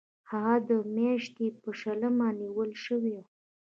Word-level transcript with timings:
هغه 0.31 0.55
د 0.67 0.69
می 0.79 0.87
میاشتې 0.95 1.47
په 1.61 1.69
شلمه 1.79 2.27
نیول 2.39 2.71
شوی 2.85 3.13
و. 3.19 3.25